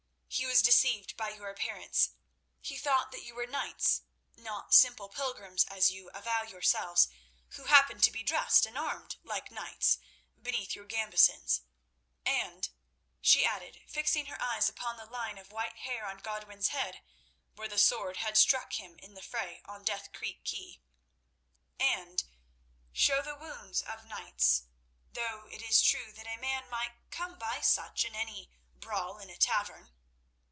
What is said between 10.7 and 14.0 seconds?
your gambesons; and," she added,